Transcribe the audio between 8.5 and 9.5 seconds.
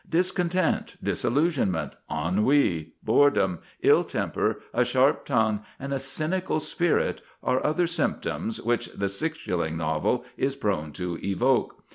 which the six